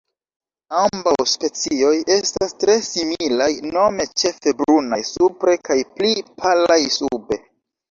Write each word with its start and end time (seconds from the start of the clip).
Ambaŭ 0.83 1.11
specioj 1.31 1.91
estas 2.15 2.55
tre 2.63 2.77
similaj, 2.87 3.51
nome 3.77 4.09
ĉefe 4.23 4.55
brunaj 4.65 5.01
supre 5.13 5.57
kaj 5.71 5.81
pli 6.01 6.13
palaj 6.43 6.83
sube. 6.99 7.43